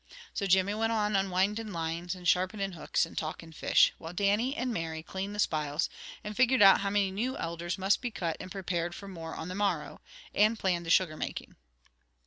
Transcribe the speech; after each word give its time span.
So 0.33 0.47
Jimmy 0.47 0.73
went 0.73 0.91
on 0.91 1.15
unwinding 1.15 1.71
lines, 1.71 2.15
and 2.15 2.27
sharpening 2.27 2.71
hooks, 2.71 3.05
and 3.05 3.15
talking 3.15 3.51
fish; 3.51 3.93
while 3.99 4.13
Dannie 4.13 4.57
and 4.57 4.73
Mary 4.73 5.03
cleaned 5.03 5.35
the 5.35 5.39
spiles, 5.39 5.91
and 6.23 6.35
figured 6.35 6.63
on 6.63 6.79
how 6.79 6.89
many 6.89 7.11
new 7.11 7.37
elders 7.37 7.77
must 7.77 8.01
be 8.01 8.09
cut 8.09 8.35
and 8.39 8.51
prepared 8.51 8.95
for 8.95 9.07
more 9.07 9.35
on 9.35 9.47
the 9.47 9.53
morrow; 9.53 10.01
and 10.33 10.57
planned 10.57 10.87
the 10.87 10.89
sugar 10.89 11.17
making. 11.17 11.55